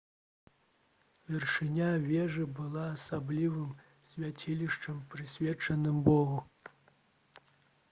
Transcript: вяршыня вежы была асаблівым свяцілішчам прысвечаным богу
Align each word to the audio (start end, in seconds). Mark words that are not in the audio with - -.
вяршыня 1.31 1.89
вежы 2.05 2.45
была 2.61 2.85
асаблівым 2.95 3.69
свяцілішчам 4.13 5.05
прысвечаным 5.15 6.03
богу 6.11 6.43